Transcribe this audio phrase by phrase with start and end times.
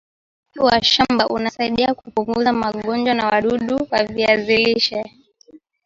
[0.51, 5.03] usafi wa shamba unasaidia kupunguza magonjwa na wadudu wa viazi lishe